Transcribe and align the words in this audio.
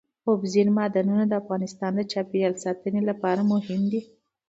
اوبزین 0.29 0.67
معدنونه 0.77 1.23
د 1.27 1.33
افغانستان 1.41 1.91
د 1.95 2.01
چاپیریال 2.11 2.53
ساتنې 2.63 3.01
لپاره 3.09 3.41
مهم 3.51 3.81
دي. 3.91 4.01